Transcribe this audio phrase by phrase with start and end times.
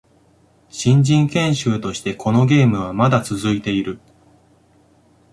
[0.67, 3.99] 新人研修としてこのゲームはまだ続いている